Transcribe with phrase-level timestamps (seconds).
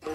[0.00, 0.08] 全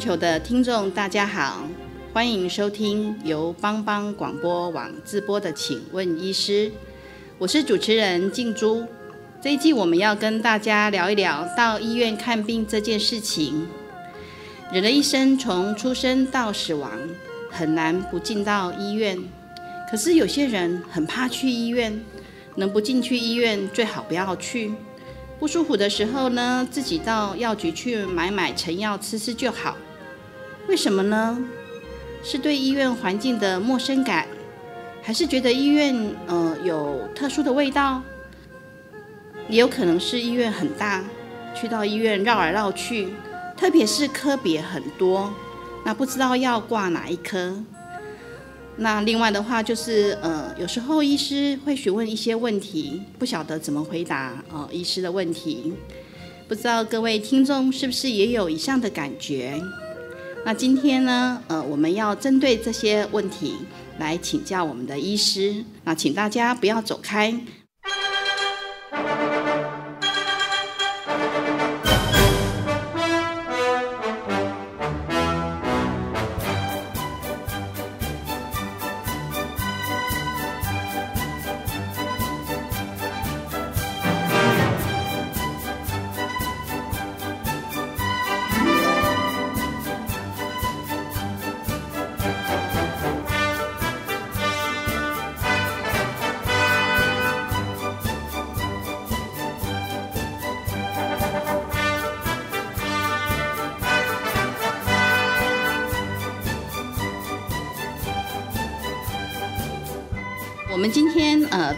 [0.00, 1.68] 球的听众大家好，
[2.14, 6.70] 欢迎收听由帮帮广播网自播的《请问医师》，
[7.36, 8.86] 我是主持人静珠。
[9.44, 13.68] 这一季我们要跟大家聊一聊到医院看病这件事情。
[14.72, 16.90] 人的一生从出生到死亡，
[17.50, 19.18] 很难不进到医院。
[19.90, 22.02] 可是有些人很怕去医院，
[22.54, 24.72] 能不进去医院最好不要去。
[25.38, 29.76] 不舒服的时候呢，自己到药局去买买成药吃吃就好。
[30.68, 31.38] 为什么呢？
[32.22, 34.26] 是对医院环境的陌生感，
[35.02, 35.94] 还是觉得医院
[36.28, 38.02] 呃有特殊的味道？
[39.48, 41.04] 也有可能是医院很大，
[41.54, 43.08] 去到医院绕来绕去，
[43.56, 45.32] 特别是科别很多，
[45.84, 47.54] 那不知道要挂哪一科。
[48.76, 55.72] 那另外的话就是，呃，有时候医师会询问一些问题，不晓得怎么回答呃医师的问题，
[56.48, 59.62] 不知道各位听众是不是也有以上的感觉？
[60.44, 63.54] 那今天呢，呃，我们要针对这些问题
[63.98, 67.38] 来请教我们的医师，那请大家不要走开。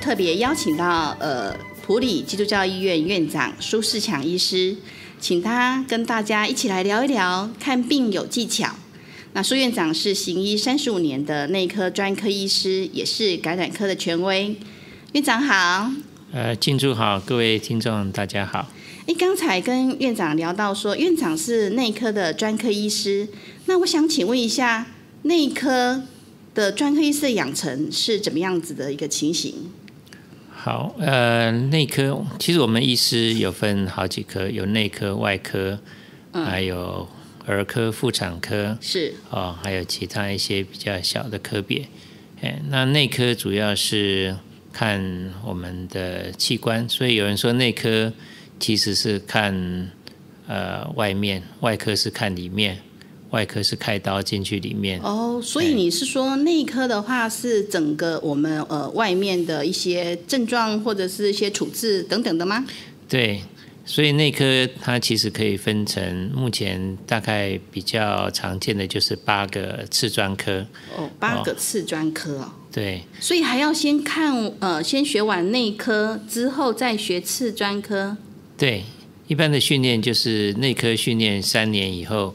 [0.06, 1.52] 特别邀请到呃
[1.84, 4.76] 普里基督教医院院长苏世强医师，
[5.20, 8.72] 请他跟大家一起来聊一聊看病有技巧。
[9.32, 14.54] 那苏院长是行医三十五年的内科专科医师，也是感染科的权威。
[15.10, 15.90] 院长好。
[16.30, 18.70] 呃，敬祝好，各位听众大家好。
[19.08, 23.26] 哎，刚才跟院长聊到说，院长是内科的专科医师，
[23.64, 24.86] 那我想请问一下
[25.22, 26.04] 内科。
[26.54, 29.52] 的专科医师的养成是怎么样子的一个情形？
[30.66, 35.78] 好，呃，内科其实我们医师有分好几科，有内科、外科，
[36.32, 37.08] 还有
[37.46, 41.86] 儿科、妇产科，是哦，还有其他一些比较小的科别。
[42.40, 44.36] 哎，那内科主要是
[44.72, 48.12] 看我们的器官，所以有人说内科
[48.58, 49.92] 其实是看
[50.48, 52.80] 呃外面，外科是看里面。
[53.36, 54.98] 外科是开刀进去里面。
[55.02, 62.64] 哦，所以你是说内科的话是整个我们呃外面的一些症状或者是一些处置等等的吗？
[63.06, 63.42] 对，
[63.84, 70.66] 所以内科它其实可以分成目前大概比较常见的就是八个次专科。
[70.96, 78.16] 哦，八个次专科哦，对，所以还要先看呃先学完内科之后再学次专科，
[78.56, 78.84] 对。
[79.28, 82.34] 一般的训练就是内科训练三年以后，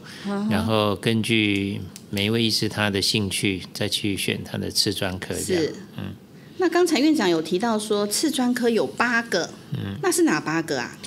[0.50, 1.80] 然后根据
[2.10, 5.34] 每一位医师他的兴趣，再去选他的次专科。
[5.34, 6.14] 是，嗯。
[6.58, 10.98] 那刚才院长有提到说次专科有八个，嗯，那是哪八个啊？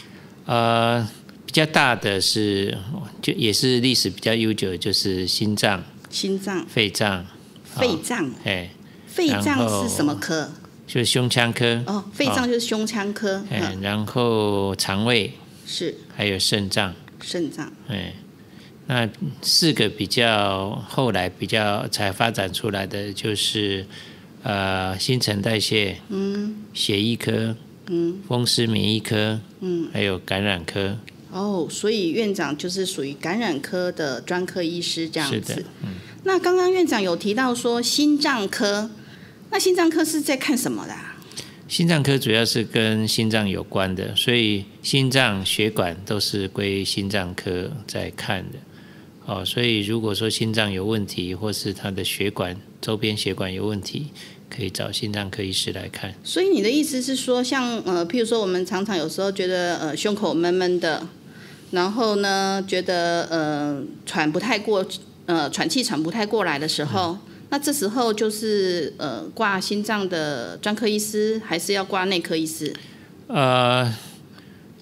[0.46, 1.08] 呃，
[1.46, 2.76] 比较大的是，
[3.22, 7.26] 就也是历史比较悠久，就是心脏、心脏、肺脏、
[7.64, 8.32] 肺脏。
[8.44, 8.72] 哎，
[9.08, 10.52] 肺脏是什么科？
[10.88, 11.84] 就是胸腔科。
[11.86, 13.46] 哦，肺脏就是胸腔科。
[13.52, 15.32] 嗯，然后肠胃。
[15.66, 18.14] 是，还有肾脏，肾脏，哎，
[18.88, 19.10] 那
[19.42, 23.86] 四个比较后来比较才发展出来的就是，
[24.44, 27.56] 呃，新陈代谢，嗯，血液科，
[27.88, 30.98] 嗯，风湿免疫科，嗯，还有感染科。
[31.32, 35.66] 哦，所以院长就是属于感染科的专科医师这样子。
[35.84, 35.96] 嗯。
[36.24, 38.90] 那刚刚院长有提到说心脏科，
[39.52, 40.96] 那心脏科是在看什么的？
[41.68, 48.60] 心脏科主要是跟心脏有关的，所以心脏血管都是归心脏科在看的。
[49.26, 54.10] 哦，所以如果说心脏有问题，或是他的血管周边血管有问题，
[54.48, 56.14] 可以找心脏科医师来看。
[56.24, 61.08] 所以你的意思是说，像呃，譬如说我们常常有时候觉得呃胸口闷闷的，
[61.72, 64.86] 然后呢觉得呃喘不太过，
[65.26, 67.18] 呃喘气喘不太过来的时候。
[67.50, 72.74] 那这时候就是呃挂心脏的专科医师，还是要挂内科医师？
[73.28, 73.94] 呃，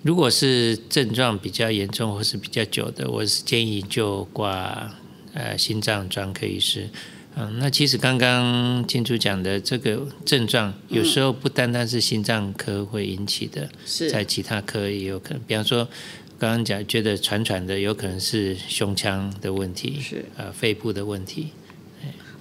[0.02, 4.92] 如果是症状比较严重或是比较久的，我是建议就挂
[5.34, 6.90] 呃心脏专科医师。
[7.36, 15.42] 嗯，那其实刚刚金主讲的这个症状，有时候不单单是心脏科会引起的，是在其他科也有可能。
[15.48, 15.88] 比方说，
[16.38, 21.48] 刚刚讲觉得喘喘的，有可能是胸腔的问题，是呃肺部的问题。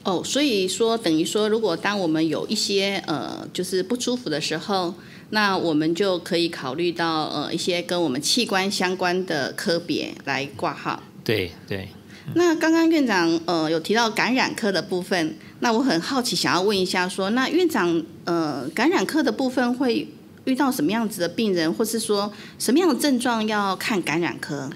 [0.05, 4.95] 哦，所以说等于说，如果当我们有一些呃就是不舒服的时候，
[5.31, 11.03] 那我们就可以考虑到呃一些跟我们器官相关的科别来挂号。
[11.23, 11.89] 对对。
[12.35, 20.09] 那刚刚院长呃有提到感染科的部分，那我很好奇，想要问一下说，那院长呃感染科的部分会
[20.45, 24.71] 遇到什么样子的病人，或是说什么样的症状要看感染科？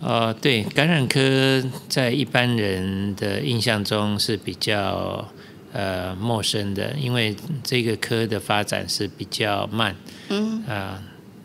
[0.00, 5.26] 呃，对，感染科在一般人的印象中是比较
[5.72, 9.96] 呃陌生的，因为这个科的发展是比较慢。
[10.28, 10.62] 嗯。
[10.64, 11.02] 啊，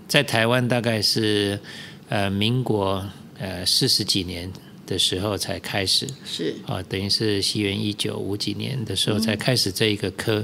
[0.07, 1.59] 在台湾大概是
[2.09, 3.05] 呃民国
[3.37, 4.51] 呃四十几年。
[4.89, 10.43] 的时候才开始是啊，等于是西元一九五几年的时候才开始这一个科。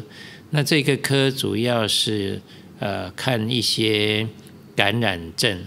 [0.51, 2.40] 那这个科主要是
[2.78, 4.28] 呃看一些
[4.75, 5.60] 感染症。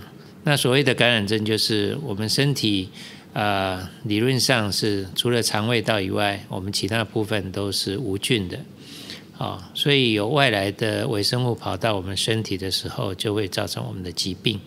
[0.44, 2.88] 那所谓的感染症，就是我们身体
[3.32, 8.58] 啊理论上是除了肠胃道以外，我们其他部分都是无菌的
[9.36, 9.70] 啊。
[9.74, 14.60] 所以有外来的微生物跑到我们身体的时候，就会造成我们的疾病。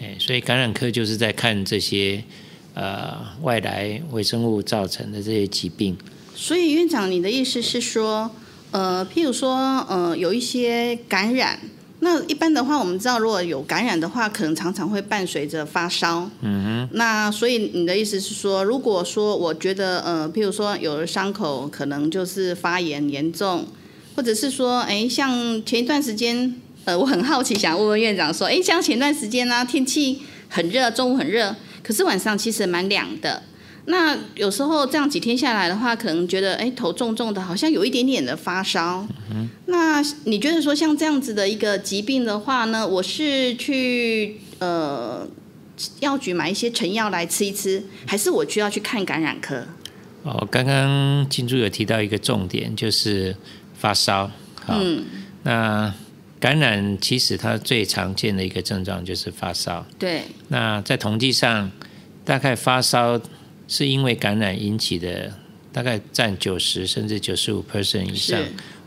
[0.00, 2.22] 哎，所以感染科就是在看这些。
[2.72, 5.98] 呃，外来微生物造成的这些疾病。
[6.36, 8.30] 所以院长，你的意思是说，
[8.70, 9.56] 呃，譬如说，
[9.88, 11.58] 呃，有一些感染，
[12.02, 16.30] 那一般的话，我们知道，如果有感染的话，可能常常会伴随着发烧。
[16.40, 16.88] 嗯哼。
[16.92, 23.66] 那所以你的意思是说，如果说我觉得，呃，譬如说有的伤口可能就是发炎严重，
[24.16, 26.54] 或者是说，哎，像前一段时间，
[26.86, 31.54] 呃，我很好奇，想问问院长说，哎，像前段时间呢，天气很热，中午很热。
[31.82, 33.42] 可是晚上其实蛮凉的，
[33.90, 39.06] 那有时候这样几天下来的话，可能觉得哎头重重的，好像有一点点的发烧。
[39.66, 45.26] 那你觉得说像这样子的一个疾病的话呢，我是去呃
[46.00, 49.66] 药局买一些成药来吃一吃，还是我需要去看感染科？
[50.22, 53.36] 哦，刚刚金珠有提到一个重点，就是
[53.74, 54.30] 发烧。
[54.68, 55.04] 嗯，
[55.42, 55.92] 那。
[56.40, 59.84] 感染其实它最常见的一个症状就是发烧。
[59.98, 60.22] 对。
[60.48, 61.70] 那在统计上，
[62.24, 63.20] 大概发烧
[63.70, 65.32] 是因为感染引起的，
[65.72, 68.36] 大概占九十甚至九十五 percent 以上。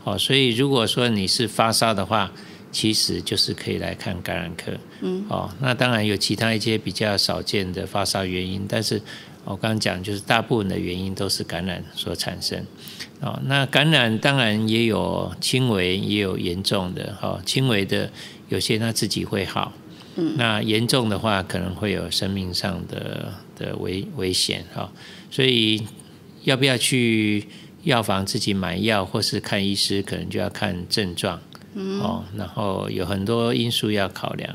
[0.04, 2.30] 哦，所以如果说你是发烧的话，
[2.70, 4.72] 其实就是可以来看感染科。
[5.00, 5.24] 嗯。
[5.30, 9.00] 哦，那当然有其他一些比较少见的发烧原因，但是
[9.44, 12.62] 我刚刚讲就是大部分的原因都是感染所产生。
[13.20, 17.16] 哦，那感染当然也有轻微，也有严重的。
[17.18, 18.10] 哈，轻微的
[18.50, 19.72] 有些他自己会好，
[20.16, 24.64] 嗯，那严重的话可能会有生命上的的危危险。
[24.74, 24.90] 哈，
[25.30, 25.82] 所以
[26.44, 27.46] 要不要去
[27.82, 31.40] 药房自己买药，或是看医师，可能就要看症状。
[31.74, 34.54] 嗯，哦，然后有很多因素要考量。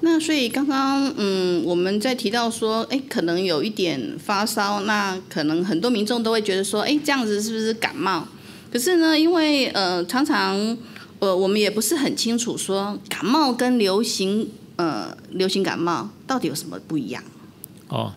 [0.00, 8.28] 那所以刚刚嗯，我们在提到说，哎，可能有一点发烧，那可能很多民众都会觉得说，哎，这样子是不是感冒？
[8.70, 10.78] 可是呢，因为呃，常常
[11.18, 14.48] 呃，我们也不是很清楚说，感冒跟流行
[14.78, 17.22] 呃，流行感冒到底有什么不一样？
[17.88, 18.14] 哦，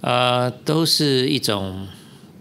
[0.00, 1.86] 呃，都是一种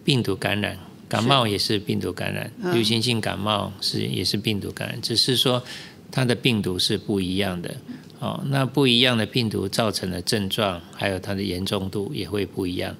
[0.03, 0.75] 病毒感染，
[1.07, 5.63] 感冒也是病毒感染，流行性感冒是也是病毒感染，只是说
[6.11, 7.77] 它的病毒是不一样的。
[8.19, 12.95] 哦，那不一样的病毒造成的症状，还有它的严重度也会不一样。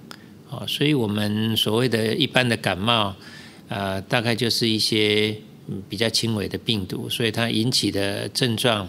[0.50, 3.16] 哦，所以我们所谓的一般的感冒，
[3.70, 5.36] 呃，大概就是一些
[5.90, 8.88] 比较轻微的病毒，所以它引起的症状，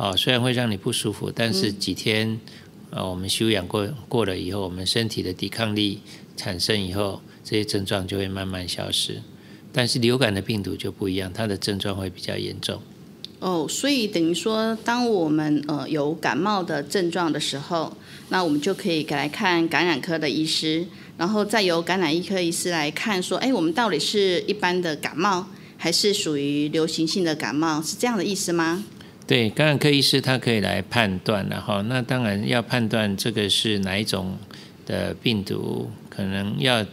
[0.00, 2.40] 哦，虽然会让你不舒服，但是几天，
[2.88, 6.00] 呃，我们休养过过了以后，我们身体的抵抗力
[6.38, 9.20] 产生以后，这些症状就会慢慢消失。
[9.74, 12.80] 但是流感的病毒就不一样，它的症状会比较严重。
[13.40, 17.94] 哦，所以等于说，当我们呃有感冒的症状的时候，
[18.30, 20.86] 那我们就可以来看感染科的医师，
[21.18, 25.44] 然后再由感染医科医师来看，说，哎，我们到底是一般的感冒，
[25.76, 28.82] 还是属于流行性的感冒，是这样的意思吗？
[29.30, 34.36] 对，感染科医师他可以来判断，然后那当然要判断这个是哪一种
[34.84, 36.84] 的病毒，可能要。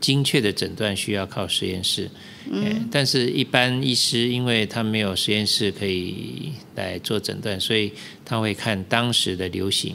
[0.00, 2.10] 精确的诊断需要靠实验室，
[2.50, 7.92] 嗯，但是一般医师因为他没有实验室可以来做诊断，所以
[8.24, 9.94] 他会看当时的流行。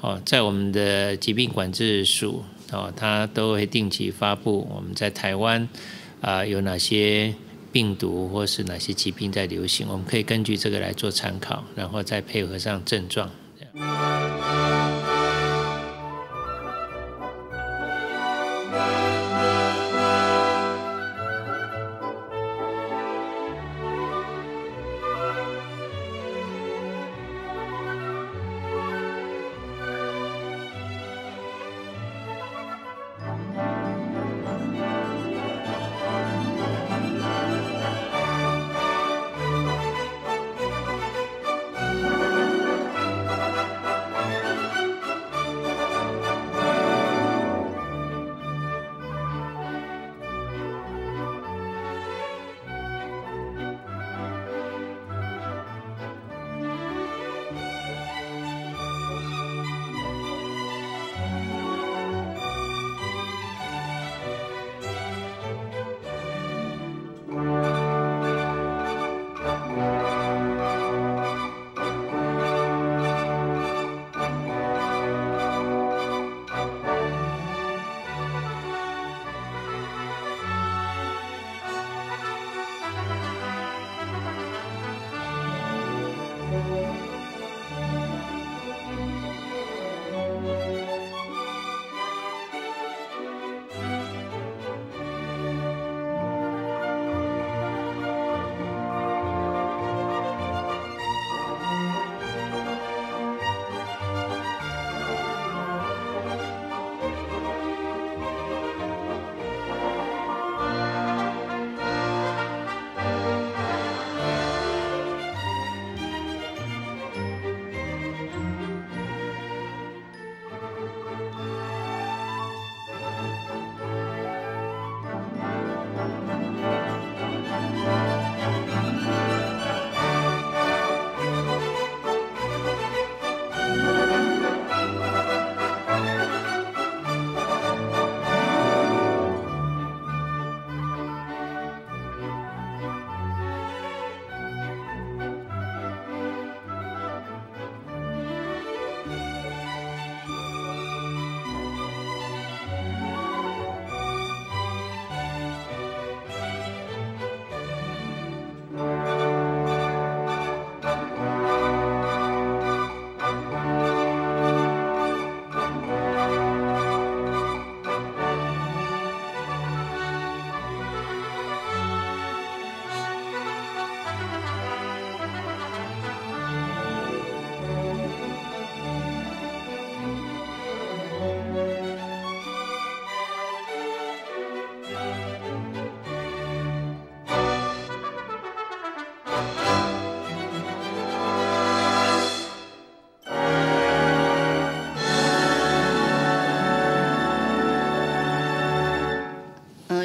[0.00, 5.68] 哦，在我们的疾病管制署哦，他都会定期发布我们在台湾
[6.20, 7.34] 啊有哪些
[7.72, 13.30] 病毒或是哪些疾病在流行，我们可以根据这个来做参考，然后再配合上症状，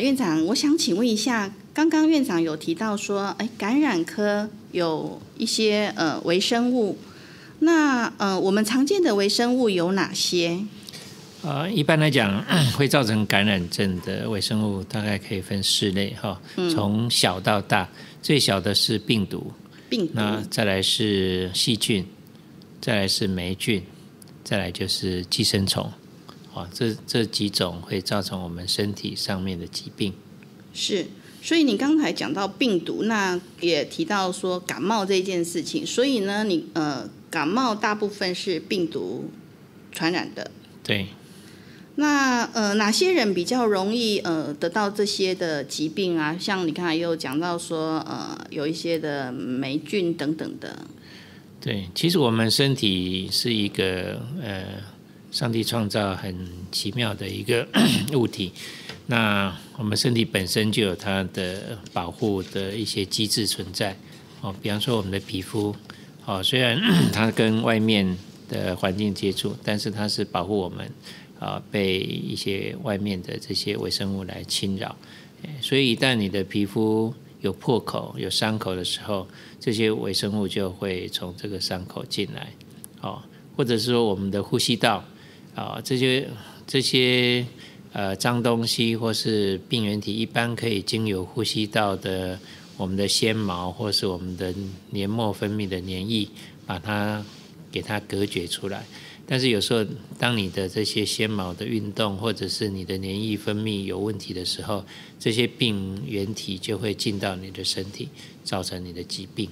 [0.06, 6.96] 院长，我想请问一下，刚刚院长有提到说，哎，感染科有一些呃微生物，
[7.58, 10.60] 那呃我们常见的微生物有哪些？
[11.42, 12.46] 呃，一般来讲，
[12.78, 16.40] 会造成感染症的微生物大概可以分四类哈，
[16.72, 17.90] 从小到大，
[18.22, 19.52] 最小的是病毒，
[19.90, 22.06] 病毒，那再来是细菌，
[22.80, 23.82] 再来是霉菌，
[24.44, 25.92] 再来就是寄生虫。
[26.56, 30.14] 啊，这这几种会造成我们身体上面的疾病。
[30.74, 31.06] 是，
[31.42, 35.86] 所以你刚才讲到病毒，那也提到说感冒这件事情。
[35.86, 39.30] 所以呢，你呃，感冒大部分是病毒
[39.92, 40.50] 传染的。
[40.82, 41.08] 对。
[41.98, 46.38] 那呃，哪些人比较容易呃得到这些的疾病啊？
[46.40, 50.86] 像你刚才又讲到说呃，有一些的霉菌等等的。
[51.60, 54.95] 对，其实我们身体是一个呃。
[55.36, 57.68] 上帝创造很奇妙的一个
[58.15, 58.54] 物体，
[59.08, 63.94] 那我们身体本身就有它的保护的一些机制存在。
[64.39, 65.75] 哦，比方说我们的皮肤，
[66.25, 70.89] 哦，虽然 它跟外面的环境接触，但是它是保护我们
[71.38, 74.96] 啊，被一些外面的这些微生物来侵扰。
[75.60, 79.27] 所以一旦你的皮肤有破口、有伤口的时候，
[79.60, 82.54] 这些微生物就会从这个伤口进来。
[83.01, 83.22] 哦，
[83.58, 85.04] 或者是说我们的呼吸道。
[85.56, 86.30] 啊，这些
[86.68, 87.46] 这些
[87.94, 92.38] 呃脏东西或是病原体，一般可以经由呼吸道的
[92.76, 94.54] 我们的纤毛或是我们的
[94.90, 96.28] 黏膜分泌的黏液，
[96.66, 97.24] 把它
[97.72, 98.86] 给它隔绝出来。
[99.28, 99.84] 但是有时候，
[100.20, 104.86] 当你的这些纤毛的运动或者是你的黏液分泌有问题的时候，
[105.20, 108.10] 这些病原体就会进到你的身体，
[108.44, 109.50] 造成你的疾病。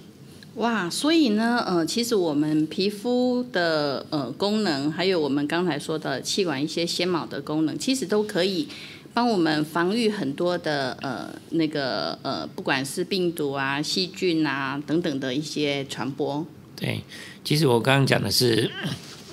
[0.55, 8.67] 哇，所以呢，呃，其实我们皮肤的呃功能，还有我们刚才说的气管一些纤毛的功能，其实都可以
[9.15, 16.45] 帮我们防御很多的呃那个呃，不管是病毒啊、细菌啊等等的一些传播。
[16.75, 17.01] 对，
[17.43, 18.69] 其实我刚刚讲的是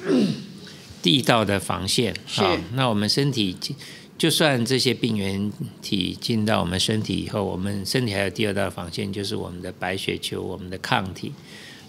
[1.03, 2.15] 地道的防线。
[2.27, 2.43] 是。
[2.75, 3.55] 那我们身体
[4.21, 5.51] 就算这些病原
[5.81, 11.33] 体进到我们身体以后，我们身体还有第二道防线，就是我们的白血球、我们的抗体，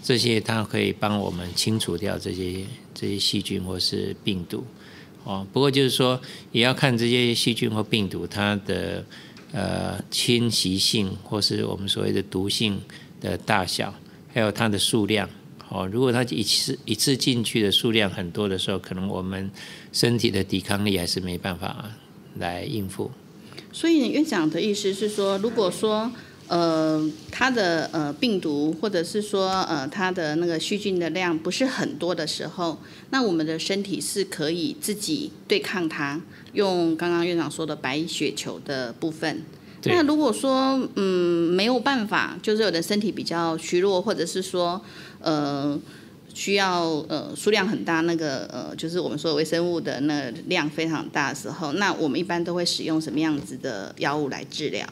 [0.02, 4.64] 这些它可以帮我们清除掉这些这些细菌或是病毒。
[5.24, 6.18] 哦，不过就是说，
[6.52, 9.04] 也要看这些细菌或病毒它的
[9.52, 12.80] 呃侵袭性，或是我们所谓的毒性
[13.20, 13.94] 的大小，
[14.32, 15.28] 还有它的数量。
[15.68, 19.50] 哦，如果它一次一次进去的数量很多的时候，可能我们
[19.92, 21.90] 身体的抵抗力还是没办法
[22.38, 23.10] 来应付。
[23.72, 26.10] 所以院长的意思是说，如果说
[26.48, 32.78] 呃它的呃病毒或者是说呃它的那个细菌的量不是很多的时候，
[33.10, 36.20] 那我们的身体是可以自己对抗它，
[36.52, 39.42] 用刚刚院长说的白血球的部分。
[39.84, 44.80] 那如果说嗯没有办法，就是有的身体比较虚弱，或者是说
[45.20, 45.76] 呃
[46.34, 54.86] 需要呃数量很大，那个呃就是我们说微生物的那量非常大的时候，那我们一般都会使用什么样子的药物来治疗？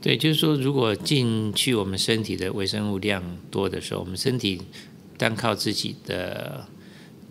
[0.00, 4.62] 对，就是说如果进去我们身体的微生物量多的时候，我们身体
[5.16, 6.66] 单靠自己的。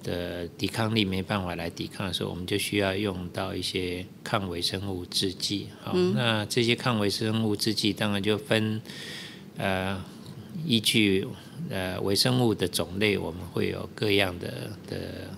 [0.06, 5.70] 的抵抗力没办法来抵抗的时候，我们就需要用到一些抗微生物制剂。
[5.82, 8.80] 好，那这些抗微生物制剂当然就分
[9.58, 10.00] 呃
[10.66, 11.28] 依据
[11.70, 15.30] 呃微生物的种类，我们会有各样的的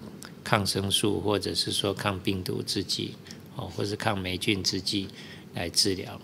[0.44, 3.16] 抗生素，或者是说抗病毒制剂，
[3.56, 5.08] 哦，或是抗霉菌制剂
[5.56, 6.20] 来治疗。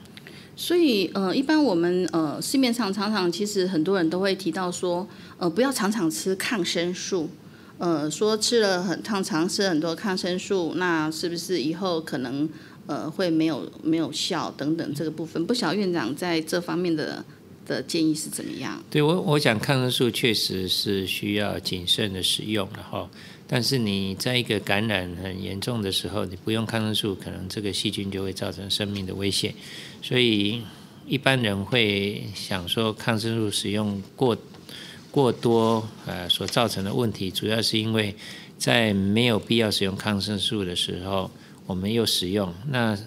[0.55, 5.07] 所以呃，一般我们呃市面上常常其实很多人都会提到说，
[5.37, 7.29] 呃，不要常常吃抗生素。
[7.79, 12.47] 呃，说吃了很常常吃很多抗生素，那是不是以后可能
[12.85, 15.43] 呃会没有没有效等等这个部分？
[15.45, 17.25] 不晓院长在这方面的
[17.65, 18.83] 的建议是怎么样？
[18.89, 23.09] 对我，我讲抗生素确实是需要谨慎的使用，然后，
[23.47, 29.53] 但是你在一个感染很严重的时候，你不用抗生素，可能这个细菌就会造成生命的危险，
[30.01, 30.61] 所以
[31.07, 34.37] 一般人会想说抗生素使用过。
[35.13, 38.15] 过多呃所造成的问题，主要是因为
[38.57, 41.29] 在没有必要使用抗生素的时候，
[41.67, 42.51] 我们又使用。
[42.69, 42.97] 那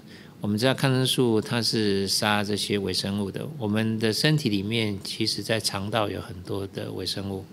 [0.42, 3.48] 我们知道抗生素它是杀这些微生物的。
[3.58, 7.44] 我们的身体里面，其实在肠道有很多的微生物，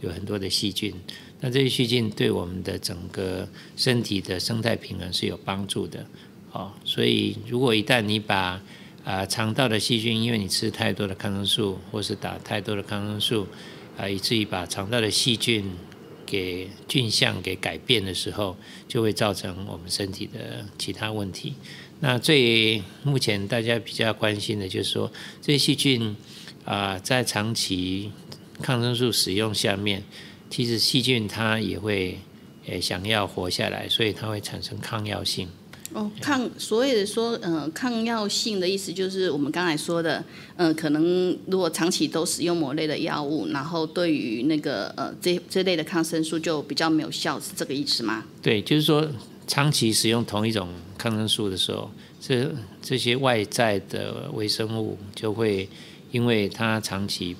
[0.00, 0.94] 有很多的细菌。
[1.40, 3.46] 那这些细菌对我们的整个
[3.76, 6.06] 身体的生态平衡是有帮助的。
[6.52, 8.62] 哦，所以如果一旦你把
[9.04, 13.46] 啊肠道的细菌，因为你吃太多的抗生素，或是打太多的抗生素，
[13.96, 15.70] 啊，以至于把肠道的细菌
[16.24, 21.54] 给菌相给改变的时候，就会造成我们身体的其他问题。
[22.00, 25.10] 那最目前大家比较关心的就是说，
[25.42, 26.16] 这些细菌
[26.64, 28.12] 啊，在长期
[28.62, 30.02] 抗生素使用下面，
[30.48, 32.18] 其实细菌它也会
[32.66, 35.48] 诶想要活下来，所以它会产生抗药性。
[35.94, 40.22] 哦，抗所谓的说，呃，抗药性的意思就是我们刚才说的，
[40.54, 48.22] 呃，可能如果长期都使用某类的药物，然后对于那个呃这这类的抗生素就比较没有效，是这个意思吗？
[48.42, 49.08] 对，就是说
[49.48, 52.48] 长期使用同一种抗生素的时候，这
[52.80, 55.68] 这些外在的微生物就会
[56.12, 57.34] 因为它长期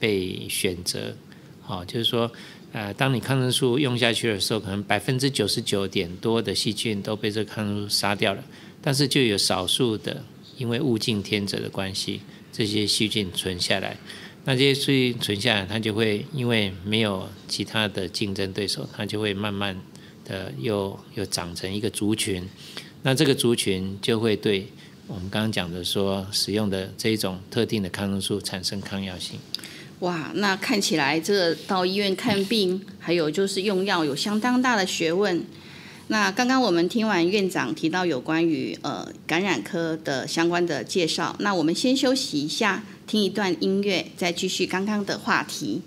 [0.00, 1.14] 被选择，
[1.60, 2.30] 好，就是说。
[2.70, 8.44] 呃，当你抗生素用下去的时候，可能百分之九十九点多的细菌都被这抗生素杀掉了，
[8.82, 10.22] 但是就有少数的，
[10.58, 12.20] 因为物竞天择的关系，
[12.52, 13.96] 这些细菌存下来。
[14.44, 19.74] 那这些细菌存下来，它就会因为没有其他的竞争对手，它就会慢慢
[20.28, 22.46] 的又又长成一个族群。
[23.02, 24.68] 那这个族群就会对
[25.06, 29.38] 我们刚刚讲的说使用的这一种特定的抗生素产生抗药性。
[30.00, 35.44] 哇，那看起来这到医院看病，还有就是用药有相当大的学问。
[36.06, 45.82] 那刚刚我们听完院长提到有关于呃感染科的相关的介绍，那我们先休息一下，听一段音乐，再继续刚刚的话题。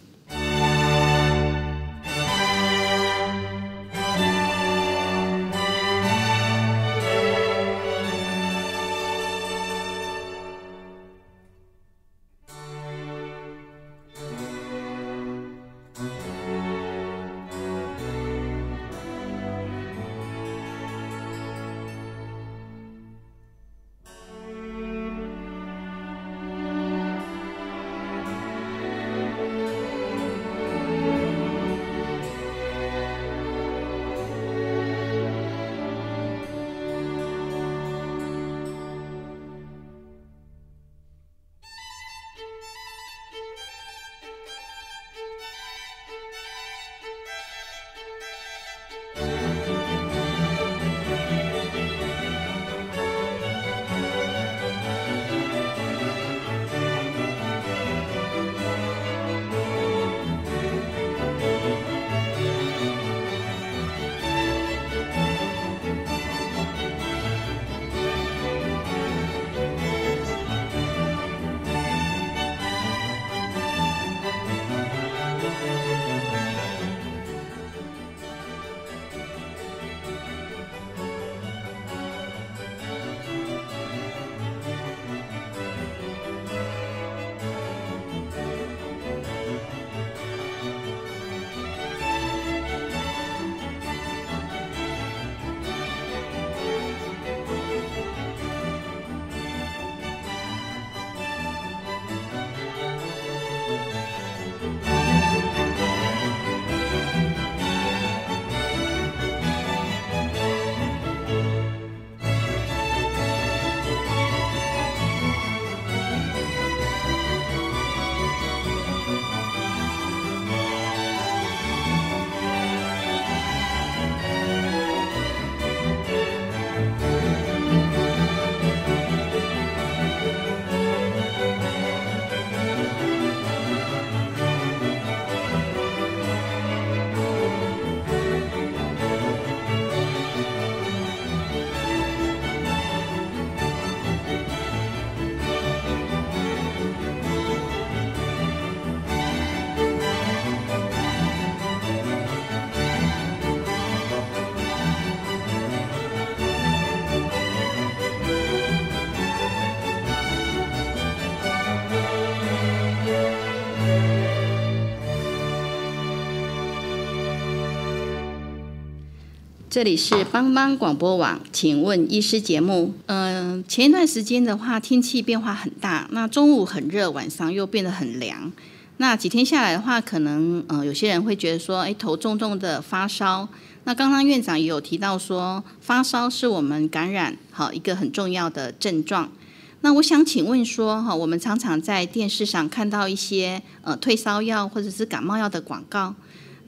[169.72, 172.94] 这里是帮帮广播网，请问医师节目。
[173.06, 178.52] 嗯，前一段时间的话，天气变化很大，那中午很热，晚上又变得很凉。
[178.98, 183.48] 那几天下来的话，可能呃有些人会觉得说，哎，头重重的发烧。
[183.86, 189.32] 那刚刚院长也有提到说，发烧是我们感染好一个很重要的症状。
[189.80, 196.14] 那我想请问说，哈，我们常常在电视上看到一些呃退烧药或者是感冒药的广告。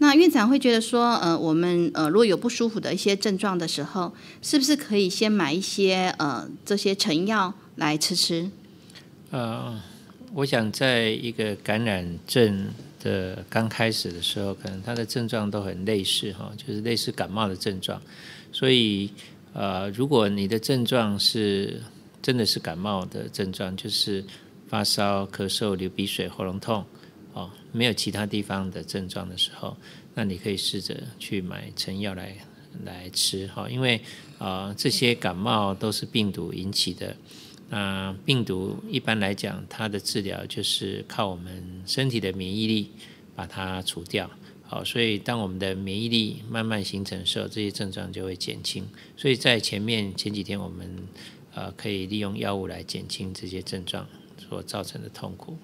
[0.04, 8.52] 那院长会觉得说，呃，我们呃如果有不舒服的一些症状的时候，是不是可以先买一些呃这些成药来吃吃？
[9.32, 9.80] 呃，
[10.34, 12.68] 我想在一个感染症
[13.02, 18.02] 的刚开始的时候，可能它的症状都很类似哈，就是类似感冒的症状。
[18.52, 19.10] 所以
[19.54, 21.82] 呃，如果你的症状是
[22.22, 24.22] 真的是感冒的症状，就是
[24.68, 26.84] 发烧、咳嗽、流鼻水、喉咙痛。
[27.34, 29.76] 哦，没有其他地方的症状的时候，
[30.14, 32.36] 那你可以试着去买成药来
[32.86, 34.00] 来吃哈，因为
[34.38, 37.16] 啊这些感冒都是病毒引起的，
[37.70, 42.92] 那病毒一般来讲，它的治疗就是靠我们身体的免疫力
[43.36, 44.30] 把它除掉。
[44.66, 48.84] 好，所以当我们的免疫力慢慢形成的时候，这些症状就会减轻。
[49.18, 50.88] 所以在前面前几天，我们
[51.54, 55.58] 呃可以利用药物来减轻这些症状所造成的痛苦。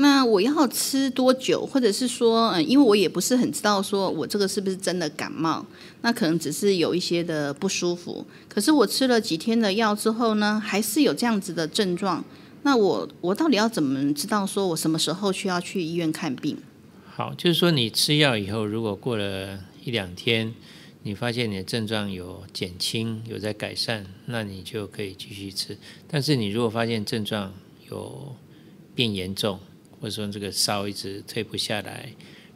[0.00, 5.66] 那我要吃多久，或者是说，嗯，因为我也不是很知道，说我这个是不是真的感冒？
[6.02, 8.24] 那可能只是有一些的不舒服。
[8.48, 12.24] 可是我吃了几天的药之后呢，还是有这样子的症状。
[12.62, 16.56] 那我我到底要怎么知道，说我什么时候需要去医院看病？
[17.04, 20.54] 好，就是说你吃药以后，如果过了一两天，
[21.02, 25.76] 你发现你的症状有减轻，有在改善，那你就可以继续吃。
[26.06, 27.52] 但是你如果发现症状
[27.90, 28.36] 有
[28.94, 29.58] 变严重，
[30.00, 32.12] 或者说这个烧一直退不下来，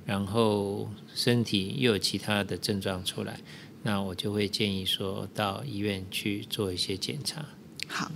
[0.07, 3.41] 然后身体又有其他的症状出来，
[3.83, 7.45] 那我就会建议说到医院去做一些检查。
[7.89, 8.11] 好，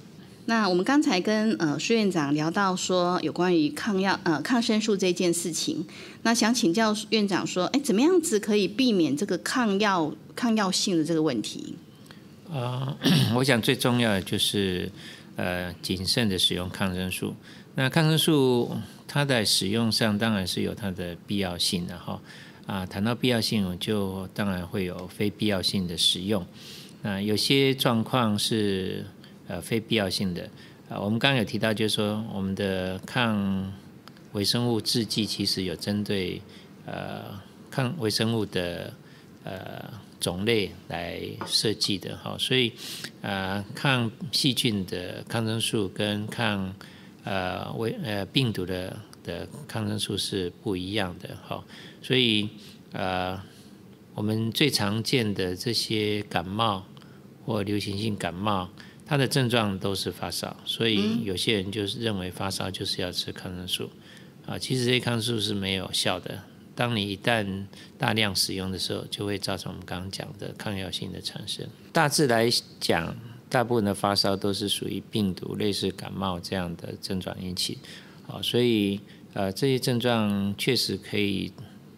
[0.46, 5.84] 那我们刚才跟呃苏院长聊到说有关于抗药呃抗生素这件事情，
[6.22, 11.74] 那想请教院长说，哎，怎么样子可以避免这个抗药抗药性的这个问题？
[12.50, 12.96] 啊，
[13.34, 14.88] 我想最重要的就是
[15.34, 17.34] 呃谨慎的使用抗生素。
[17.78, 18.74] 那抗生素
[19.06, 22.18] 它在使用上当然是有它的必要性的哈。
[22.66, 26.44] 啊，谈到必要性，我就当然会有非必要性的使用。
[27.02, 29.04] 那有些状况是
[29.46, 30.48] 呃非必要性的。
[30.88, 33.72] 啊，我们刚刚有提到，就是说我们的抗
[34.32, 36.40] 微生物制剂其实有针对
[36.86, 38.92] 呃抗微生物的
[39.44, 39.84] 呃
[40.18, 42.72] 种类来设计的哈，所以
[43.20, 46.74] 啊抗细菌的抗生素跟抗
[47.26, 51.64] 呃，为呃病毒的的抗生素是不一样的，哈，
[52.00, 52.48] 所以
[52.92, 53.42] 呃，
[54.14, 56.86] 我们最常见的这些感冒
[57.44, 58.68] 或流行性感冒，
[59.04, 63.90] 它的症状都是发烧，所以有些人就是认为发烧就是要吃抗生素，
[64.46, 66.40] 啊，其实这些抗生素是没有效的。
[66.76, 67.66] 当你一旦
[67.98, 71.66] 大量使用的时候，就会造成我们刚刚讲的抗药性的产生。
[71.92, 73.16] 大致来讲。
[73.48, 77.78] 大部分的发烧都是属于病毒，类似感冒这样的症状引起，
[78.26, 79.00] 好，所以
[79.35, 81.52] 呃这些症状确实可以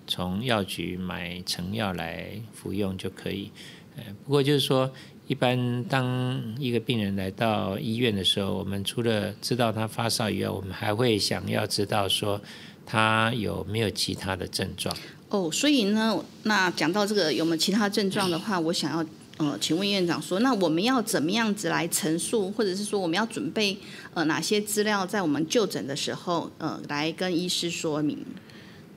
[0.06, 3.50] 从药局买成药来服用就可以。
[3.96, 4.90] 呃，不过就是说，
[5.26, 12.40] 一般当一个病人来到医院的时候，我们除了知道他发烧以外，我们还会想要知道说
[12.84, 14.94] 他有没有其他的症状。
[15.30, 19.04] 哦，所以呢，那讲到这个有没有其他症状的话，我想要。
[19.38, 23.78] 呃，请问院长说，那我们要怎么样子来陈述，或者是说我们要准备
[24.12, 28.18] 呃哪些资料，在我们就诊的时候，呃，来跟医师说明？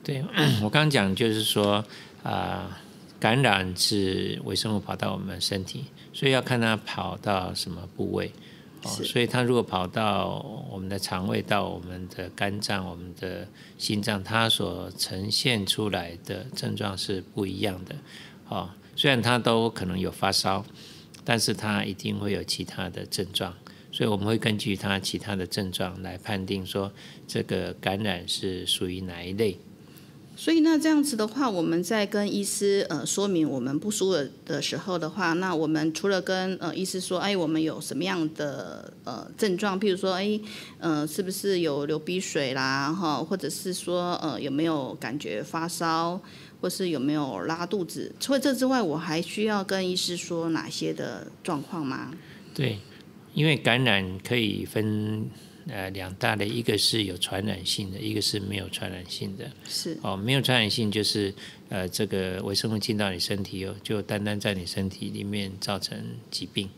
[0.02, 0.20] 对
[0.60, 1.84] 我刚刚讲就是说，
[2.24, 2.76] 啊，
[3.20, 8.32] 感染是微生物跑到我们身体，所以要看它跑到什么部位。
[8.82, 13.46] 哦，所以它如果跑到我们的肠胃、到我们的肝脏、我们的
[13.78, 17.94] 心脏，它所呈现出来的症状是不一样的。
[18.48, 18.68] 哦。
[18.94, 20.64] 虽然他都可能有发烧，
[21.24, 23.54] 但是他一定会有其他的症状，
[23.90, 26.92] 所以我们会根据他其他的症状来判定说
[27.26, 29.58] 这个感染是属于哪一类。
[30.34, 40.40] 所以那这样子的话，我们在跟医师呃说明我们不舒服的时候的话，那我们除了跟呃医师说，哎，我们有什么样的呃症状，譬如说，哎，
[40.78, 46.18] 呃，是不是有流鼻水啦，哈，或者是说呃有没有感觉发烧？
[46.62, 48.14] 或是有没有拉肚子？
[48.20, 52.14] 除了这之外，我还需要跟医师说哪些的状况吗？
[52.54, 52.78] 对，
[53.34, 55.28] 因为感染可以分
[55.68, 59.50] 呃两大类，一个是有传染性的，一个是没有传染性的。
[59.68, 61.34] 是哦，没有传染性就是
[61.68, 65.98] 呃这个微生物进到你身体哦，就单单在你身体里面造成
[66.30, 66.68] 疾病。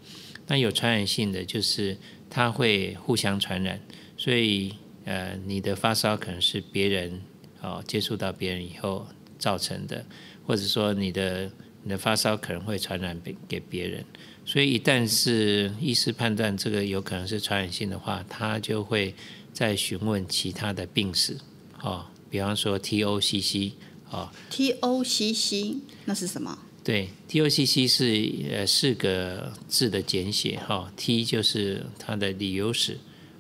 [0.47, 1.95] 那有传染性的就是
[2.31, 3.79] 它会互相传染，
[4.17, 7.21] 所以呃你的发烧可能是别人
[7.61, 9.07] 哦接触到别人以后
[9.39, 10.05] 造成的，
[10.47, 11.51] 或者说你的
[11.83, 14.05] 你的发烧可能会传染给给别人。
[14.47, 19.15] 所以一旦是医师判断这个有可能是传染性的话，他就会
[19.53, 21.39] 再询问其他的病史，
[21.81, 23.73] 哦，比方说 TOCC，
[24.11, 26.59] 哦，TOCC 那是什么？
[26.85, 32.99] 对，TOCC 是呃四个字的简写，哈，T 就是它的旅游史，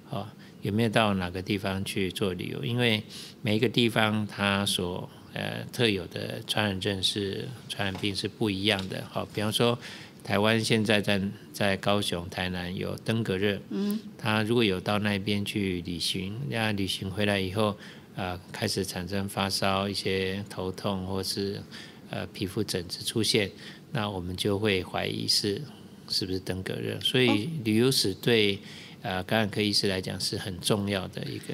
[0.08, 0.26] 哦，
[0.62, 2.64] 有没有到哪个地方去做旅游？
[2.64, 3.02] 因为
[3.42, 9.78] 每一个地方它所呃特有的传染症是传染病是不一样的，好，比方说。
[10.24, 11.20] 台湾现在在
[11.52, 17.76] 在高雄、台南有登革热，嗯，他如果有到那边去旅行，那旅行回来以后，
[18.16, 21.62] 呃，开始产生发烧、一些头痛或是
[22.08, 23.50] 呃皮肤疹子出现，
[23.92, 25.60] 那我们就会怀疑是
[26.08, 26.98] 是不是登革热。
[27.00, 28.58] 所以旅游史对
[29.02, 31.52] 呃感染科医师来讲是很重要的一个。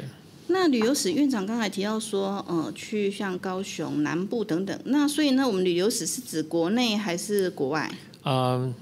[0.52, 7.90] 那旅游史院长刚才提到说，呃，去像高雄南部等等，那所以呢，我们旅游史是指国内还是国外？
[8.24, 8.74] 呃，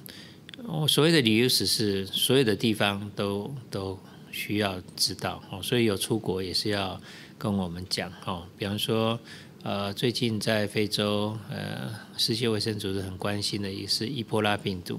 [0.66, 3.98] 我所谓的旅游史是所有的地方都都
[4.32, 6.98] 需要知道哦，所以有出国也是要
[7.36, 8.44] 跟我们讲哦。
[8.56, 9.20] 比方说，
[9.62, 14.98] 呃，最近在非洲，呃，世界卫生组织很关心的也是伊波拉病毒。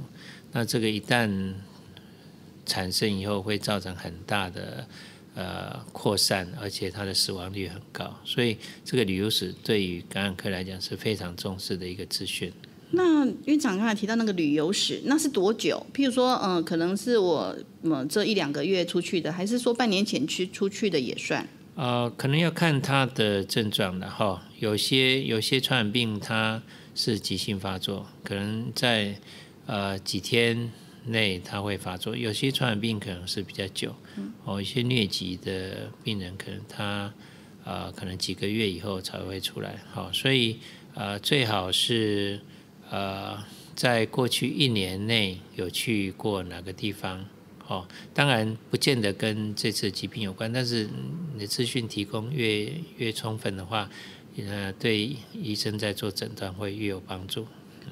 [0.52, 1.54] 那这个一旦
[2.66, 4.88] 产生以后，会造成很大的
[5.36, 8.14] 呃扩散，而且它的死亡率很高。
[8.24, 12.52] 所以，这个旅游史对于感染科来讲是非常重视的一个资讯。
[12.92, 15.86] 那院长刚才提到那个旅游史，那是多久？
[15.94, 21.48] 譬如说，嗯，可能是我嗯这一两个月出去的，还是说半年前去出去的也算？
[21.76, 24.44] 呃，可能要看他的症状的哈。
[24.58, 26.62] 有些有些传染病它
[26.96, 29.16] 是急性发作，可能在
[29.68, 30.72] 呃几天
[31.06, 33.96] 内它会发作；有些传染病可能是比较久，
[34.46, 37.14] 哦，一些疟疾的病人可能他
[37.64, 39.76] 呃可能几个月以后才会出来。
[39.92, 40.60] 好，所以
[40.94, 42.40] 呃最好是。
[42.92, 43.38] 呃，
[43.76, 47.24] 在过去一年内有去过哪个地方？
[47.68, 50.90] 哦，当然不见得跟这次疾病有关，但是
[51.36, 53.88] 你的资讯提供越越充分的话，
[54.38, 57.46] 呃，对医生在做诊断会越有帮助。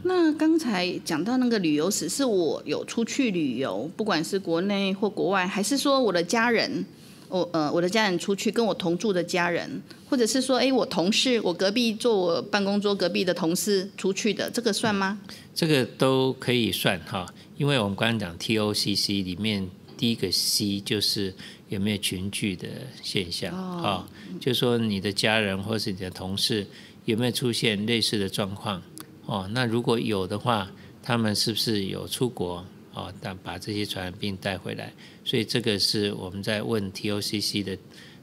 [0.07, 6.85] 那刚才讲到那个旅游史，是我有出去旅游，不管是国内或国外，还是说我的家人？
[7.29, 9.69] 我呃，我的家人出去跟我同住的家人，
[10.09, 15.19] 或者是说，哎，我同事，我隔壁坐我办公桌隔壁的同事出去的，这个算吗？
[15.53, 21.33] 这个都可以算哈，因为我们刚刚讲 TOCC 里面第一个 C 就是
[21.67, 22.69] 有没有群聚的
[23.03, 24.07] 现象啊，
[24.39, 26.65] 就说你的家人或是你的同事
[27.03, 28.81] 有没有出现类似的状况
[29.27, 30.71] 哦，那如果有的话，
[31.03, 32.65] 他们是不是有出国？
[32.93, 34.91] 哦，但把这些传染病带回来，
[35.23, 37.77] 所以这个是我们在问 TOCC 的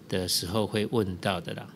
[0.08, 1.68] 的时候会问到的啦。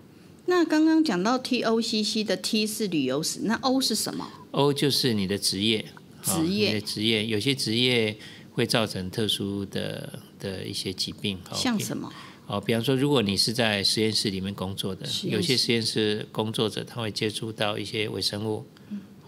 [0.47, 5.85] 那刚刚讲到 TOCC 的 T 是旅游史，那 O 是什么？O 就是你的职业，
[6.23, 8.17] 职业，职业，有些职业
[8.51, 12.11] 会造成特殊的的一些疾病，像什么？
[12.49, 18.64] 哦，比方说，如果你是在实验室里面工作的，有些实验室工作者他会接触到一些微生物，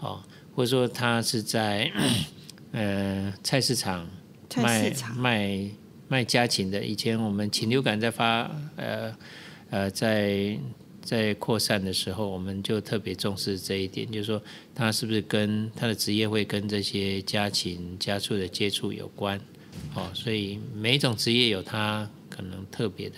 [0.00, 0.22] 哦，
[0.54, 1.90] 或者说他是在。
[2.72, 4.08] 呃，菜市场
[4.58, 5.68] 卖卖
[6.06, 9.12] 卖家禽的，以前我们禽流感在发呃
[9.70, 10.56] 呃在
[11.02, 14.40] 在扩散的时候，我们就特别重视这一点，就是说
[14.72, 19.36] 他是不是跟他的职业会跟这些家禽家畜的接触有关，
[19.96, 22.08] 哦，所以每一种职业有它
[22.40, 23.16] 可能特别的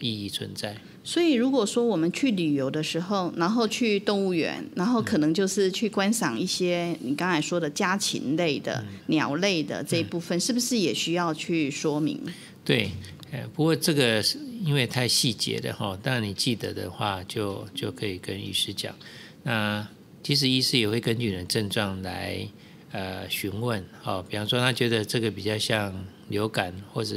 [0.00, 0.76] 意义存在。
[1.04, 12.20] 所以，如果说我们去旅游的时候，然后去动物园，然后可能就是去观赏一些你刚才说的家禽类的、鸟类的这一部分，是不是也需要去说明？
[12.64, 12.90] 对，
[13.30, 18.92] 呃，不过这个是因为太细节了哈，但你记得的话，就就可以跟医师讲。
[19.44, 19.86] 那
[20.22, 22.48] 其实医师也会根据你的症状来
[22.90, 25.94] 呃询问，哦，比方说他觉得这个比较像
[26.30, 27.14] 流感或者。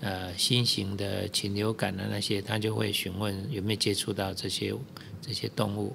[0.00, 4.72] 呃，新型的禽流感的那些，他就会询问有没有接触到这些
[5.20, 5.92] 这些动物。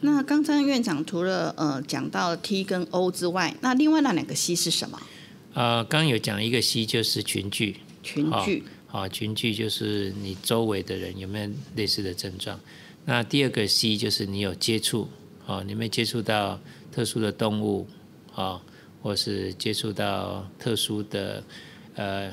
[0.00, 4.96] 那刚才院长除了呃讲到 T 跟 O 之外，那另外那两个 C 是什么？
[5.54, 12.60] 呃，刚有讲一个 C 就是群聚，群聚，好，群聚就是你周围的人有没有类似的症状。
[13.04, 15.08] 那第二个 C 就是你有接触，
[15.46, 16.60] 哦，你没接触到
[16.92, 17.88] 特殊的动物，
[18.36, 18.60] 哦，
[19.02, 21.42] 或是接触到特殊的
[21.96, 22.30] 呃。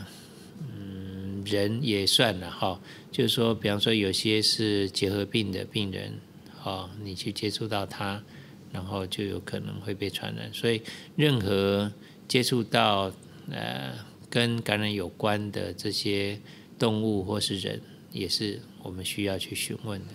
[1.45, 2.80] 人也算了哈，
[3.12, 6.13] 就是说，比方说有些是结核病的病人，
[6.63, 8.21] 哦，你去接触到他，
[8.71, 10.49] 然后就有可能会被传染。
[10.54, 10.82] 所以，
[11.15, 11.91] 任何
[12.28, 13.12] 接触到
[13.49, 13.93] 呃
[14.30, 16.39] 跟感染有关的这些
[16.78, 20.08] 动物或是人，也是我们需要去询问的。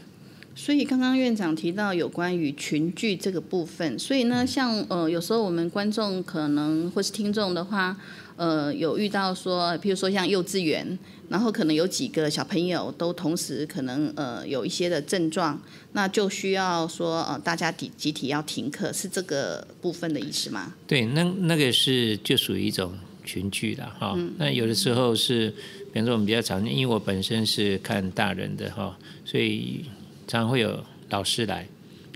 [0.56, 7.96] 所以刚刚院长提到有关于群聚这个部分，所以呢，像呃有时候我们观众可能或是听众的话，
[8.36, 15.60] 呃有遇到说，譬如说像幼稚园，然后可能有几个小朋友都同时可能呃有一些的症状，
[15.92, 20.74] 那就需要说呃大家集集体要停课，是这个部分的意思吗？
[20.86, 22.92] 对，那那个是就属于一种
[23.24, 24.16] 群聚了哈。
[24.38, 25.50] 那有的时候是，
[25.92, 29.84] 比方说我们比较常见，因为我本身是看大人的哈，所以。
[30.26, 31.68] 常会有老师来，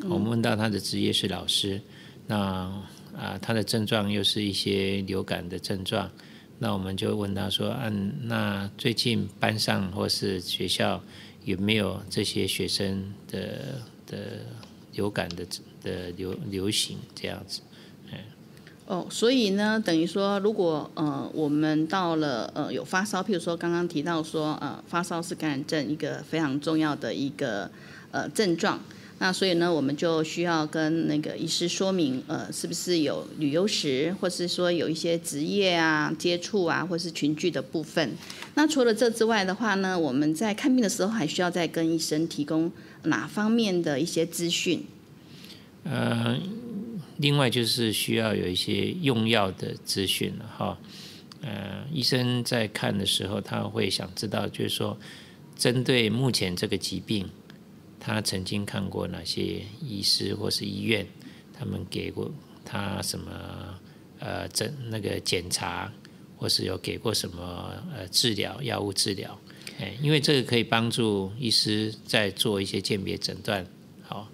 [0.09, 1.79] 我们问到他的职业是老师，
[2.29, 2.37] 那
[3.17, 6.09] 啊他的症状又是一些流感的症状，
[6.61, 11.03] 那我们就问他说，嗯，那最近班上或是学校
[11.45, 14.19] 有没有这些学生的的
[14.93, 15.45] 流感的
[15.83, 17.63] 的流流行这样子？
[18.13, 18.19] 嗯
[18.87, 27.71] 哦，所以呢，等于说，如果呃我们到了呃有发烧，譬如说刚刚提到说呃发烧是感染症一个非常重要的一个。
[28.11, 28.81] 呃，症状，
[29.21, 38.13] 那所以呢，我们就需要跟那个医师说明，呃，是不是有旅游史，或是说有一些职业啊、接触啊，或是群聚的部分。
[38.55, 42.71] 那除了这之外的话呢，我们在看病的时候，还需要再跟医生提供
[43.05, 44.85] 哪方面的一些资讯？
[45.83, 46.39] 呃，
[47.17, 50.79] 另外就是需要有一些用药的资讯了哈。
[51.43, 54.97] 呃，医生在看的时候，他会想知道，就是说，
[55.57, 57.29] 针对目前这个疾病。
[58.15, 61.07] 他曾经看过哪些医师或是医院，
[61.53, 62.33] 他们给过
[62.65, 63.31] 他什么
[64.19, 65.93] 呃诊那个检查，
[66.37, 69.39] 或是有给过什么呃治疗药物治疗？
[69.79, 73.67] 哎，因为这个可以帮助医师在做一些鉴别诊断。
[74.03, 74.27] 好，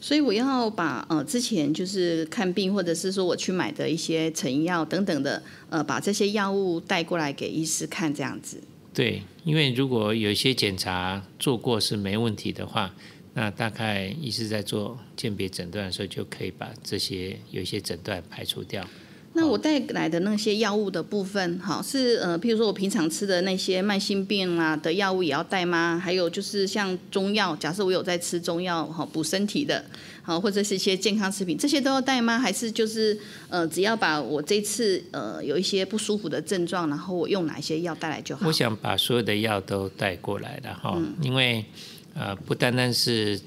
[0.00, 8.62] 所以我要把呃之前就是看病或者是说我去买的一些成药等等的呃把这些药物带过来给医师看，这样子。
[8.94, 12.94] 对，因为如果有一些检查做过是没问题的话，
[13.32, 18.86] 那大概医师在做鉴别诊断的时候，就可以把这些有一些诊断排除掉。
[19.34, 25.98] 那我带来的那些药物的部分，好是呃，譬如说我平常吃的那些慢性病啊的药物也要带吗？
[25.98, 29.82] 还有就是像中药，假设我有在吃中药哈补身体的，
[30.22, 32.38] 好或者是一些健康食品，这些都要带吗？
[32.38, 33.18] 还是就是
[33.48, 38.46] 呃，只要把我这次呃有一些不舒服的症状，然后我用哪一些药带来就好？
[38.46, 41.64] 我想把所有的药都带过来了哈，因为
[42.12, 43.40] 呃不单单是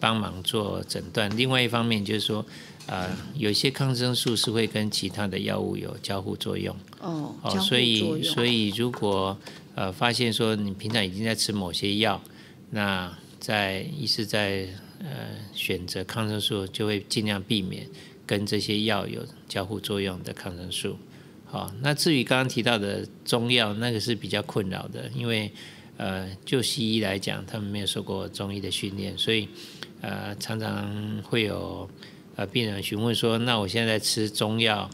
[0.00, 2.42] 帮忙做诊断，另外一方面就是说。
[2.88, 6.74] 啊，有些抗生素是会跟其他的药物有交互作用。
[7.00, 9.38] 哦，哦，所以所以如果
[9.74, 12.18] 呃发现说你平常已经在吃某些药，
[12.70, 14.66] 那在医师在
[15.00, 15.06] 呃
[15.52, 17.86] 选择抗生素就会尽量避免
[18.26, 20.96] 跟这些药有交互作用的抗生素。
[21.44, 25.52] 好，那至于刚刚提到的中药，那个是比较困扰的，因为
[25.98, 29.46] 呃就西医来讲，他们没有受过中医的训练，所以
[30.00, 31.86] 呃常常会有。
[32.38, 34.88] 呃，病人询问说：“那我现在吃中药，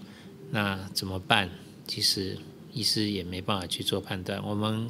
[0.51, 1.51] 那怎么办？”
[1.87, 2.39] 其实
[2.73, 4.43] 医师也没办法去做判断。
[4.43, 4.89] 我们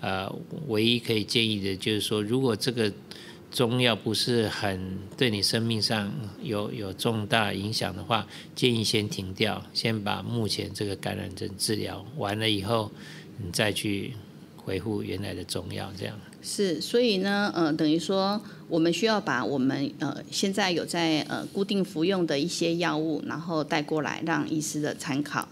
[0.00, 0.28] 呃，
[0.66, 2.92] 唯一可以建议的就是说，如果这个
[3.52, 8.26] 中药不是很对你生命上有有重大影响的话，
[8.56, 12.90] 建议先停掉，先把目前这个感染症治疗完了以后，
[13.38, 14.14] 你再去
[14.56, 16.18] 恢复原来的中药，这样。
[16.44, 25.48] 是，所以呢，呃，等于说，我们需要把我们呃现在有在呃固定服用的一些药物，然后带过来让医师的参考。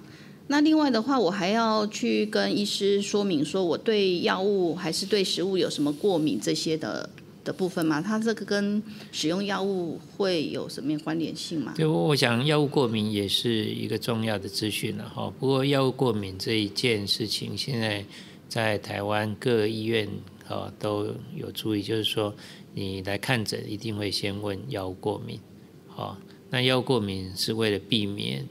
[0.49, 7.09] 那另外的话，我还要去跟医师说明说，我对药物还是对食物有什么过敏这些的
[7.45, 8.03] 的部分吗？
[8.03, 8.82] 它这个跟
[9.12, 11.74] 使用药物会有什么关联性吗？
[11.76, 15.32] 对，我想药物过敏也是一个重要的资讯了哈。
[15.38, 18.05] 不过药物过敏这一件事情，现在
[18.49, 20.09] 在台湾各医院。
[20.51, 22.34] 哦，都有注意，就是说
[22.74, 25.40] 你来看诊一定会先问药物过敏，
[25.86, 26.18] 好，
[26.51, 28.46] 那药物过敏是为了避免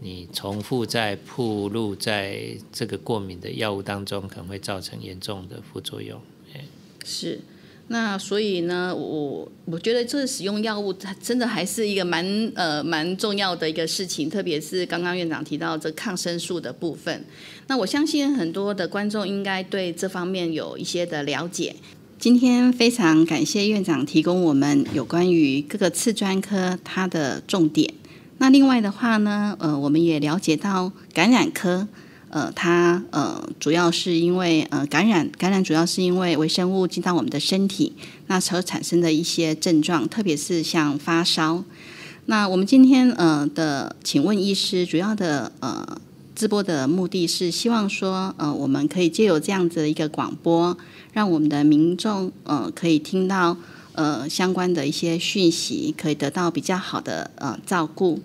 [0.00, 6.20] 你重复在铺路在这个过敏的药物当中，可能会造成严重的副作用。
[7.04, 7.40] 是。
[7.88, 12.24] 那所以呢，我我觉得这使用药物，它真的还是一个蛮
[12.54, 17.24] 呃蛮重要的一个事情，特别是刚刚院长提到这抗生素的部分。
[17.66, 21.76] 那我相信很多的观众应该对这方面有一些的了解。
[22.18, 27.92] 今天非常感谢院长提供我们有关于各个次专科它的重点。
[28.38, 31.86] 那另外的话呢，呃，我们也了解到感染科。
[32.34, 37.92] 呃，它呃主要是因为呃感染，感染主要是因为微生物进到我们的身体，
[38.26, 41.62] 那所产生的一些症状，特别是像发烧。
[42.26, 45.86] 那我们今天呃的，请问医师，主要的呃
[46.34, 50.76] 直播的目的是希望说，呃，我们可以借由这样子的一个广播，
[51.12, 53.56] 让我们的民众呃可以听到
[53.92, 58.20] 呃相关的一些讯息，可以得到比较好的呃照顾。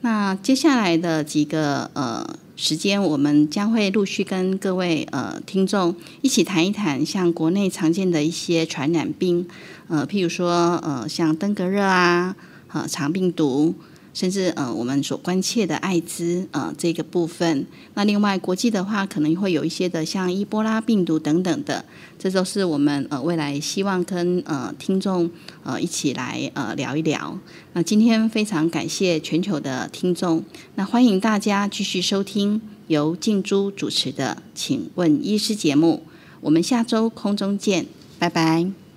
[0.00, 2.38] 那接下来的几个呃。
[2.60, 9.46] 时间，我们将会陆续跟各位呃听众一起谈一谈，像国内常见的一些传染病，
[9.86, 12.34] 呃，譬如说呃，像登革热啊，
[12.72, 13.76] 呃，肠病毒。
[14.18, 17.64] 甚至呃，我们所关切的艾滋呃这个部分，
[17.94, 21.84] 那另外国际的话，可能会有一些的像伊波拉病毒等等的，
[22.18, 25.30] 这都是我们呃未来希望跟呃听众
[25.62, 27.38] 呃一起来呃聊一聊。
[27.74, 30.42] 那今天非常感谢全球的听众，
[30.74, 36.02] 那欢迎大家继续收听由静珠主持的《请问医师》节目，
[36.40, 37.86] 我们下周空中见，
[38.18, 38.87] 拜拜。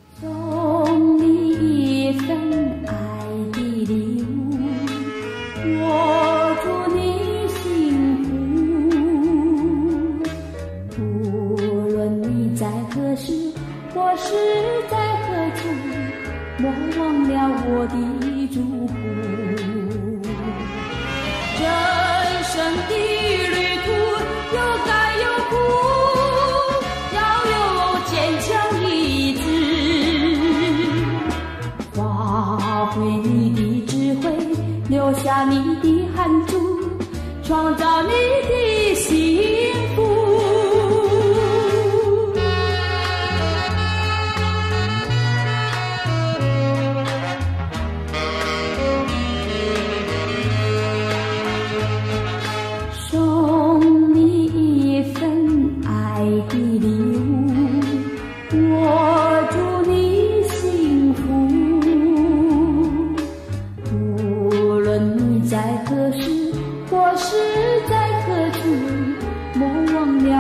[18.54, 19.01] 的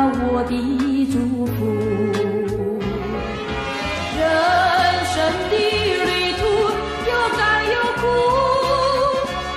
[0.03, 0.53] 我的
[1.11, 1.13] 祝
[1.45, 1.55] 福。
[4.17, 4.19] 人
[5.11, 5.15] 生
[5.49, 5.53] 的
[6.05, 6.41] 旅途
[7.07, 8.03] 有甘有苦，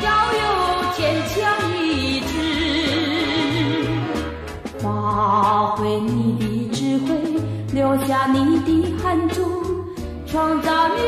[0.05, 0.07] 要
[0.43, 0.43] 有
[0.97, 0.99] 坚
[1.31, 1.35] 强
[1.73, 1.81] 意
[2.21, 2.33] 志，
[4.79, 4.83] 发
[5.77, 6.43] 挥你的
[6.73, 7.09] 智慧，
[7.73, 8.69] 留下你的
[9.03, 9.37] 汗珠，
[10.27, 11.01] 创造你